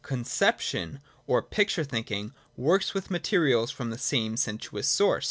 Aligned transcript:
Conception 0.03 0.99
or 1.27 1.43
picture 1.43 1.83
thinking 1.83 2.33
works 2.57 2.95
with 2.95 3.11
materials 3.11 3.69
from 3.69 3.91
the 3.91 3.99
same 3.99 4.35
sensuous 4.35 4.87
source. 4.87 5.19